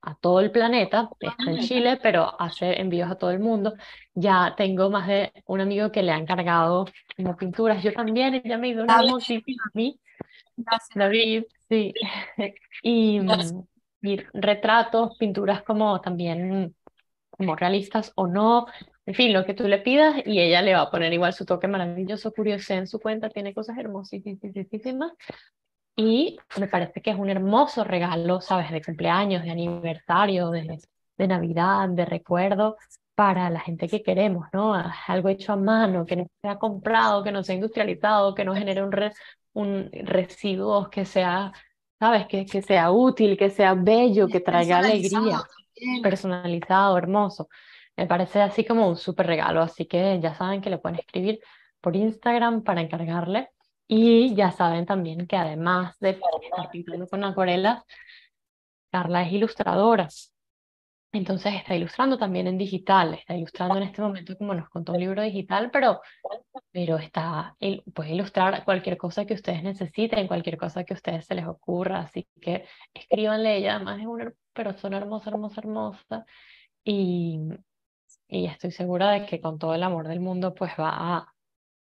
[0.05, 3.73] a todo el planeta, está en Chile, pero hace envíos a todo el mundo.
[4.13, 6.85] Ya tengo más de un amigo que le ha encargado
[7.17, 9.99] como pinturas, yo también, ella me dio muchísimo a mí.
[10.55, 10.95] Gracias.
[10.95, 11.91] David, sí.
[12.83, 13.19] y,
[14.05, 16.75] y retratos, pinturas como también
[17.31, 18.65] como realistas o no,
[19.05, 21.45] en fin, lo que tú le pidas y ella le va a poner igual su
[21.45, 25.13] toque maravilloso, curioso en su cuenta, tiene cosas hermosísimas
[25.95, 28.71] y me parece que es un hermoso regalo, ¿sabes?
[28.71, 30.79] De cumpleaños, de aniversario, de,
[31.17, 32.77] de Navidad, de recuerdo
[33.15, 34.73] para la gente que queremos, ¿no?
[35.07, 38.83] Algo hecho a mano, que no sea comprado, que no sea industrializado, que no genere
[38.83, 38.93] un,
[39.53, 41.53] un residuos, que sea,
[41.99, 42.27] ¿sabes?
[42.27, 45.43] Que, que sea útil, que sea bello, que traiga alegría,
[46.01, 47.49] personalizado, hermoso.
[47.95, 51.39] Me parece así como un súper regalo, así que ya saben que le pueden escribir
[51.79, 53.49] por Instagram para encargarle
[53.87, 57.83] y ya saben también que además de estar pintando con acuarelas,
[58.91, 60.07] Carla es ilustradora.
[61.17, 64.99] Entonces está ilustrando también en digital, está ilustrando en este momento como nos contó un
[64.99, 66.01] libro digital, pero,
[66.71, 67.55] pero está,
[67.93, 72.01] puede ilustrar cualquier cosa que ustedes necesiten, cualquier cosa que a ustedes se les ocurra,
[72.01, 76.25] así que escríbanle, ella además es una persona hermosa, hermosa, hermosa,
[76.83, 77.39] y,
[78.27, 81.33] y estoy segura de que con todo el amor del mundo pues va a,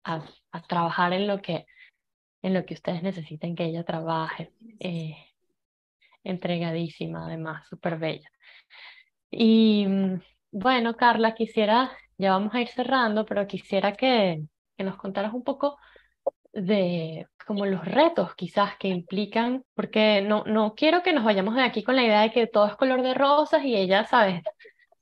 [0.03, 1.65] a, a trabajar en lo que
[2.43, 4.51] en lo que ustedes necesiten que ella trabaje.
[4.79, 5.15] Eh,
[6.23, 8.29] entregadísima, además, súper bella.
[9.35, 14.43] Y mm, bueno, Carla, quisiera, ya vamos a ir cerrando, pero quisiera que,
[14.77, 15.77] que nos contaras un poco
[16.53, 21.63] de como los retos quizás que implican, porque no, no quiero que nos vayamos de
[21.63, 24.43] aquí con la idea de que todo es color de rosas y ella, sabes,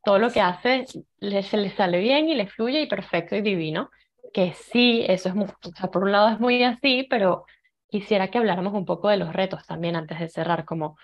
[0.04, 0.86] todo lo que hace
[1.20, 3.92] le, se le sale bien y le fluye y perfecto y divino,
[4.34, 7.46] que sí, eso es muy, o sea, por un lado es muy así, pero
[7.90, 10.98] quisiera que habláramos un poco de los retos también antes de cerrar, como,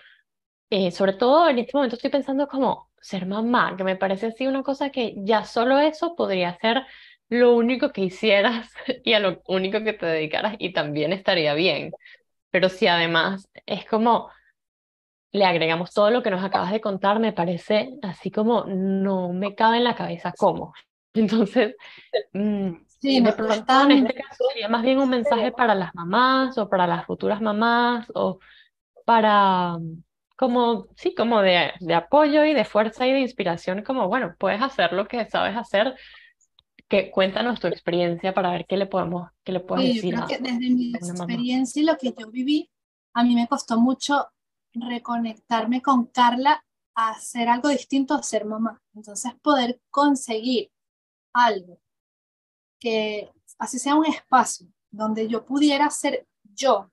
[0.69, 4.47] eh, sobre todo en este momento estoy pensando como ser mamá, que me parece así
[4.47, 6.83] una cosa que ya solo eso podría ser
[7.29, 8.71] lo único que hicieras
[9.03, 11.91] y a lo único que te dedicaras y también estaría bien.
[12.51, 14.29] Pero si además es como
[15.31, 19.55] le agregamos todo lo que nos acabas de contar, me parece así como no me
[19.55, 20.73] cabe en la cabeza cómo.
[21.13, 21.75] Entonces,
[22.33, 26.57] mm, Sí, de pronto en este caso sería más bien un mensaje para las mamás
[26.57, 28.39] o para las futuras mamás o
[29.05, 29.77] para
[30.38, 34.62] como, sí, como de, de apoyo y de fuerza y de inspiración, como, bueno, puedes
[34.62, 35.95] hacer lo que sabes hacer,
[36.88, 40.38] que cuéntanos tu experiencia para ver qué le podemos, qué le puedes decir a, que
[40.38, 42.69] desde mi experiencia y lo que yo viví,
[43.13, 44.28] a mí me costó mucho
[44.73, 48.80] reconectarme con Carla a hacer algo distinto a ser mamá.
[48.93, 50.71] Entonces, poder conseguir
[51.34, 51.80] algo
[52.80, 56.91] que así sea un espacio donde yo pudiera ser yo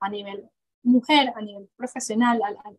[0.00, 0.48] a nivel
[0.82, 2.76] mujer, a nivel profesional, o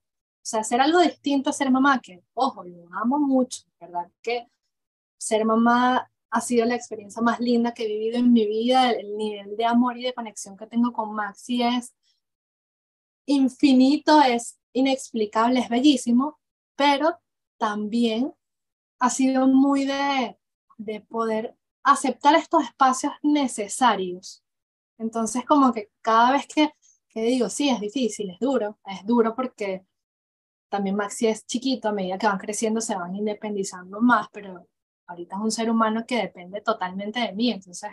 [0.50, 4.10] sea, hacer algo distinto a ser mamá, que, ojo, yo amo mucho, ¿verdad?
[4.22, 4.48] Que
[5.18, 9.18] ser mamá ha sido la experiencia más linda que he vivido en mi vida, el,
[9.18, 11.94] nivel de amor y de conexión que tengo con Maxi es
[13.26, 16.40] infinito, es inexplicable, es bellísimo,
[16.76, 17.20] pero
[17.58, 18.34] también
[19.00, 20.38] ha sido muy de,
[20.78, 24.44] de poder aceptar estos espacios necesarios.
[24.98, 26.72] Entonces, como que cada vez que,
[27.10, 29.86] que digo, sí, es difícil, es duro, es duro porque
[30.70, 34.68] también Maxi es chiquito, a medida que van creciendo se van independizando más, pero
[35.08, 37.52] ahorita es un ser humano que depende totalmente de mí.
[37.52, 37.92] Entonces,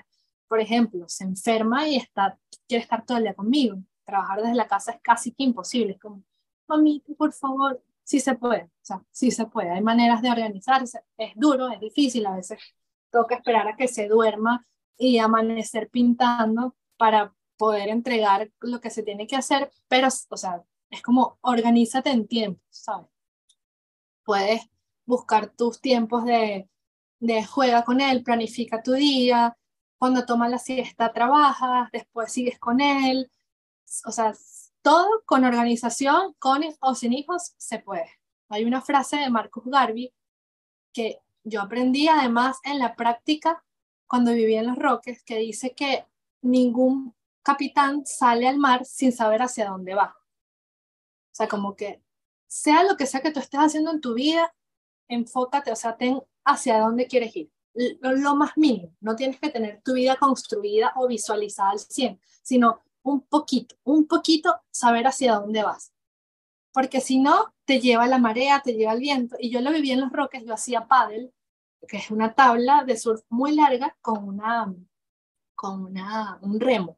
[0.48, 3.78] por ejemplo, se enferma y está, quiere estar todo el día conmigo.
[4.04, 5.92] Trabajar desde la casa es casi que imposible.
[5.92, 6.22] Es como,
[6.66, 7.82] mamita, por favor.
[8.02, 9.70] Sí se puede, o sea, sí se puede.
[9.70, 11.00] Hay maneras de organizarse.
[11.16, 12.60] Es duro, es difícil, a veces
[13.10, 14.66] toca esperar a que se duerma
[14.98, 20.62] y amanecer pintando para poder entregar lo que se tiene que hacer, pero, o sea,
[20.90, 23.08] es como organízate en tiempo, ¿sabes?
[24.24, 24.62] Puedes
[25.06, 26.68] buscar tus tiempos de,
[27.20, 29.56] de juega con él, planifica tu día,
[29.98, 33.30] cuando toma la siesta trabajas, después sigues con él,
[34.04, 34.34] o sea,
[34.82, 38.10] todo con organización, con o sin hijos, se puede.
[38.50, 40.12] Hay una frase de Marcus Garvey
[40.92, 43.64] que yo aprendí además en la práctica
[44.06, 46.06] cuando vivía en Los Roques, que dice que
[46.42, 50.16] ningún capitán sale al mar sin saber hacia dónde va.
[51.34, 52.00] O sea, como que
[52.46, 54.54] sea lo que sea que tú estés haciendo en tu vida,
[55.08, 57.50] enfócate, o sea, ten hacia dónde quieres ir.
[57.74, 62.80] Lo, más mínimo, no tienes que tener tu vida construida o visualizada al 100, sino
[63.02, 65.92] un poquito, un poquito saber hacia dónde vas.
[66.72, 69.34] Porque si no, te lleva la marea, te lleva el viento.
[69.40, 71.32] Y yo lo viví en los roques, yo hacía paddle,
[71.88, 74.72] que es una tabla de surf muy larga con, una,
[75.56, 76.96] con una, un remo.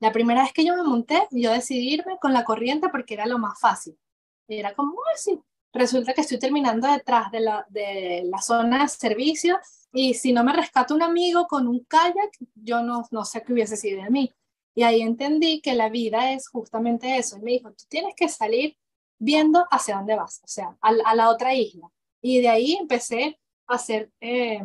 [0.00, 3.26] La primera vez que yo me monté, yo decidí irme con la corriente porque era
[3.26, 3.98] lo más fácil.
[4.46, 5.38] Era como, así.
[5.72, 9.58] Resulta que estoy terminando detrás de la, zona de servicio
[9.92, 13.76] y si no me rescata un amigo con un kayak, yo no, sé qué hubiese
[13.76, 14.34] sido de mí.
[14.74, 17.36] Y ahí entendí que la vida es justamente eso.
[17.36, 18.76] Y me dijo, tú tienes que salir
[19.18, 21.90] viendo hacia dónde vas, o sea, a, a la otra isla.
[22.22, 24.62] Y de ahí empecé a hacer eh,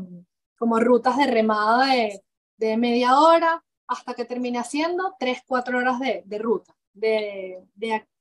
[0.58, 2.22] como rutas de remada de,
[2.58, 7.60] de, media hora hasta que terminé haciendo tres, cuatro horas de, de ruta, de,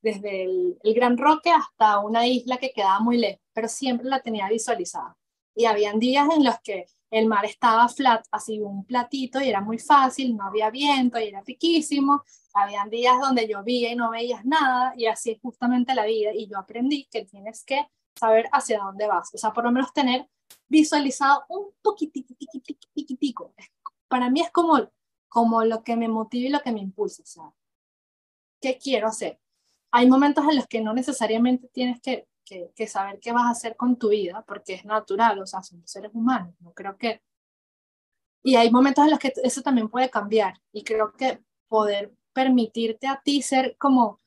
[0.01, 4.21] desde el, el, Gran Roque hasta una isla que quedaba muy lejos, pero siempre la
[4.21, 5.17] tenía visualizada.
[5.55, 9.61] Y habían días en los que el mar estaba flat, así un platito y era
[9.61, 12.25] muy fácil, no había viento y era riquísimo.
[12.55, 16.31] Habían días donde llovía y no veías nada y así es justamente la vida.
[16.35, 17.87] Y yo aprendí que tienes que
[18.19, 20.27] saber hacia dónde vas, o sea, por lo menos tener
[20.69, 23.55] visualizado un poquitico.
[24.09, 24.91] Para mí es como,
[25.33, 27.53] como lo que me motiva y lo que me impulsa, o sea,
[28.61, 29.41] ¿qué quiero hacer?
[29.91, 33.77] Hay momentos en los que no necesariamente tienes que que, saber qué vas a hacer
[33.77, 37.23] con tu vida, porque es natural, o sea, somos seres humanos, no creo que...
[38.43, 43.07] Y hay momentos en los que eso también puede cambiar y creo que poder permitirte
[43.07, 44.21] a ti ser como,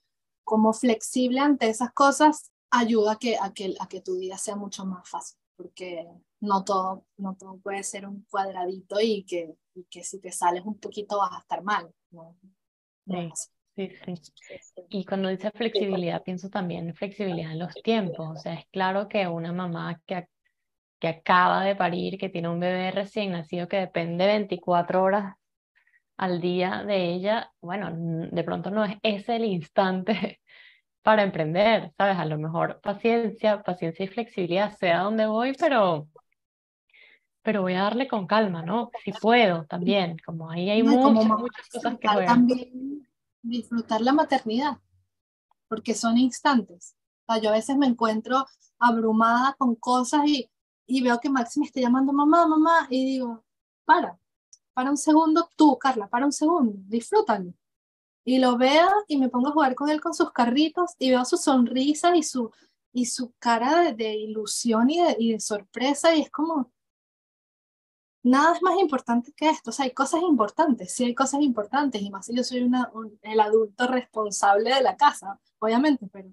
[0.43, 4.55] como flexible ante esas cosas ayuda a que, a, que, a que tu vida sea
[4.55, 6.07] mucho más fácil, porque
[6.39, 10.63] no todo, no todo puede ser un cuadradito y que, y que si te sales
[10.65, 11.93] un poquito vas a estar mal.
[12.11, 12.35] ¿no?
[13.05, 14.13] Sí, sí.
[14.89, 18.29] Y cuando dice flexibilidad, pienso también en flexibilidad en los tiempos.
[18.29, 20.27] O sea, es claro que una mamá que,
[20.99, 25.35] que acaba de parir, que tiene un bebé recién nacido que depende 24 horas
[26.17, 30.39] al día de ella, bueno, de pronto no es ese el instante
[31.01, 32.17] para emprender, ¿sabes?
[32.17, 36.07] A lo mejor paciencia, paciencia y flexibilidad, sea donde voy, pero,
[37.45, 38.89] pero voy a darle con calma, ¿no?
[39.03, 42.47] Si puedo también, como ahí hay muchas, muchas cosas que juegan
[43.43, 44.79] disfrutar la maternidad,
[45.67, 46.95] porque son instantes.
[47.27, 48.47] O sea, yo a veces me encuentro
[48.79, 50.49] abrumada con cosas y,
[50.87, 53.45] y veo que Maxi me está llamando mamá, mamá, y digo,
[53.85, 54.17] para,
[54.73, 57.53] para un segundo tú, Carla, para un segundo, disfrútalo.
[58.23, 61.23] Y lo veo y me pongo a jugar con él con sus carritos y veo
[61.25, 62.51] su sonrisa y su,
[62.91, 66.71] y su cara de, de ilusión y de, y de sorpresa y es como,
[68.25, 69.69] nada es más importante que esto.
[69.69, 72.91] O sea, hay cosas importantes, sí hay cosas importantes, y más si yo soy una,
[73.21, 76.29] el adulto responsable de la casa, obviamente, pero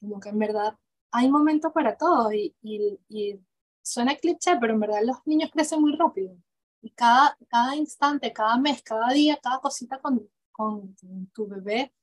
[0.00, 0.76] como que en verdad
[1.12, 3.40] hay momentos para todo y, y, y
[3.82, 6.36] suena cliché, pero en verdad los niños crecen muy rápido.
[6.82, 10.94] Y cada, cada instante, cada mes, cada día, cada cosita con, con
[11.32, 11.94] tu bebé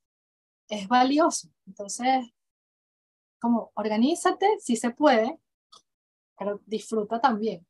[0.68, 1.48] es valioso.
[1.66, 2.32] Entonces,
[3.38, 5.38] como organízate si se puede,
[6.38, 7.66] pero disfruta también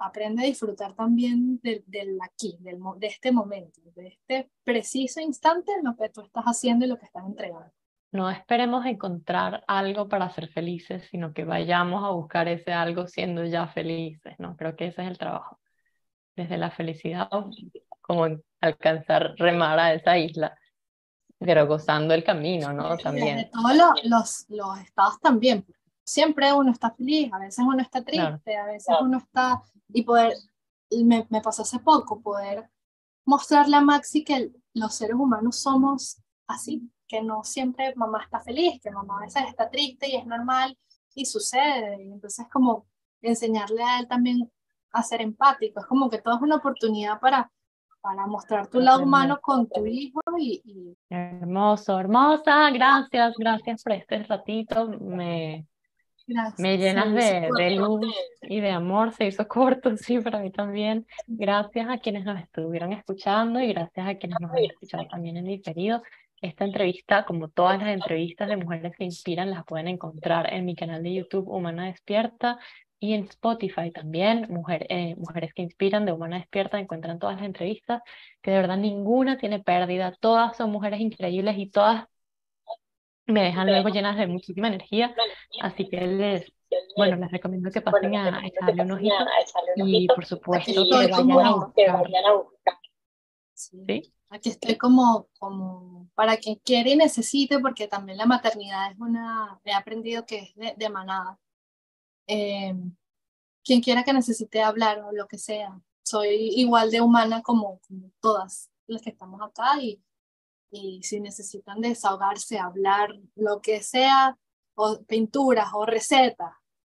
[0.00, 5.84] aprende a disfrutar también del, aquí, del, de este momento, de este preciso instante en
[5.84, 7.70] lo que tú estás haciendo y lo que estás entregando.
[8.12, 13.44] No esperemos encontrar algo para ser felices, sino que vayamos a buscar ese algo siendo
[13.44, 14.56] ya felices, ¿no?
[14.56, 15.60] Creo que ese es el trabajo.
[16.34, 17.28] Desde la felicidad,
[18.00, 18.26] como
[18.60, 20.58] alcanzar remar a esa isla,
[21.38, 22.96] pero gozando el camino, ¿no?
[22.98, 23.36] También.
[23.36, 25.64] Desde todos los, los estados también,
[26.10, 29.62] siempre uno está feliz, a veces uno está triste, a veces uno está...
[29.92, 30.34] Y poder,
[31.04, 32.68] me, me pasó hace poco, poder
[33.24, 38.80] mostrarle a Maxi que los seres humanos somos así, que no siempre mamá está feliz,
[38.82, 40.76] que mamá a veces está triste y es normal
[41.14, 42.04] y sucede.
[42.04, 42.86] Y entonces como
[43.22, 44.50] enseñarle a él también
[44.92, 47.52] a ser empático, es como que todo es una oportunidad para,
[48.00, 54.22] para mostrar tu lado humano con tu hijo y, Hermoso, hermosa, gracias, gracias por este
[54.24, 55.66] ratito, me,
[56.58, 58.06] me llenas de, de, luz
[58.42, 61.06] y de amor, se hizo corto, sí, para mí también.
[61.26, 65.44] Gracias a quienes nos estuvieron escuchando y gracias a quienes nos han escuchado también en
[65.44, 66.02] diferido.
[66.40, 70.74] Esta entrevista, como todas las entrevistas de mujeres que inspiran, las pueden encontrar en mi
[70.74, 72.58] canal de YouTube Humana Despierta
[72.98, 77.46] y en Spotify también, mujer, eh, Mujeres que Inspiran de Humana Despierta, encuentran todas las
[77.46, 78.02] entrevistas,
[78.42, 82.04] que de verdad ninguna tiene pérdida, todas son mujeres increíbles y todas
[83.32, 85.14] me dejan luego llenas de muchísima energía,
[85.60, 86.52] así que les,
[86.96, 89.14] bueno, les recomiendo que pasen a, echarle un ojito
[89.76, 92.78] y por supuesto que vayan a buscar.
[93.54, 94.12] ¿Sí?
[94.30, 99.60] Aquí estoy como, como para quien quiere y necesite, porque también la maternidad es una,
[99.64, 101.38] he aprendido que es de, de manada
[102.26, 102.74] eh,
[103.64, 105.80] quien quiera que necesite hablar o lo que sea.
[106.02, 107.80] Soy igual de humana como,
[108.20, 110.00] todas las que estamos acá y,
[110.70, 114.36] y si necesitan desahogarse, hablar, lo que sea,
[114.74, 116.52] o pinturas o recetas,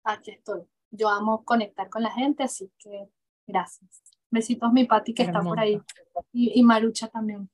[0.04, 0.62] aquí estoy.
[0.90, 3.08] Yo amo conectar con la gente, así que
[3.46, 4.02] gracias.
[4.30, 5.80] Besitos mi Pati que está por ahí
[6.32, 7.50] y, y Marucha también.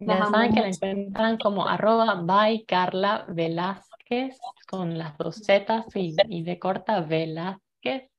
[0.00, 6.42] Ya saben que la encuentran como arroba by Carla Velázquez con las dos Z y,
[6.42, 8.10] de corta Velázquez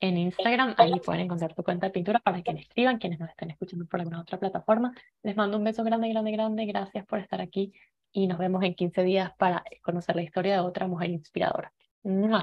[0.00, 0.74] en Instagram.
[0.78, 4.00] Ahí pueden encontrar tu cuenta de pintura para quienes escriban, quienes nos estén escuchando por
[4.00, 4.92] alguna otra plataforma.
[5.22, 6.66] Les mando un beso grande, grande, grande.
[6.66, 7.72] Gracias por estar aquí
[8.12, 11.72] y nos vemos en 15 días para conocer la historia de otra mujer inspiradora.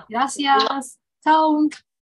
[0.09, 0.99] Gracias.
[1.23, 1.69] Chao.